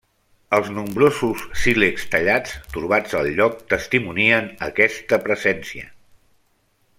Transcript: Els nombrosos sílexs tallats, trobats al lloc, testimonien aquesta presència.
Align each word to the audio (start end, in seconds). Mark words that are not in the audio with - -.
Els 0.59 0.69
nombrosos 0.75 1.43
sílexs 1.63 2.07
tallats, 2.15 2.55
trobats 2.77 3.13
al 3.19 3.29
lloc, 3.41 3.61
testimonien 3.75 4.49
aquesta 4.69 5.21
presència. 5.29 5.91